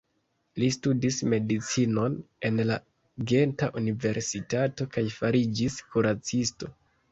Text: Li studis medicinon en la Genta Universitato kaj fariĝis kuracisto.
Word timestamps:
Li 0.61 0.69
studis 0.75 1.19
medicinon 1.33 2.15
en 2.49 2.57
la 2.71 2.79
Genta 3.33 3.71
Universitato 3.83 4.91
kaj 4.97 5.07
fariĝis 5.21 5.81
kuracisto. 5.93 6.75